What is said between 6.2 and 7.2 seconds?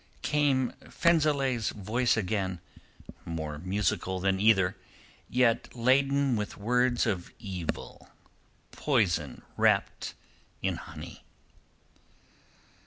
with words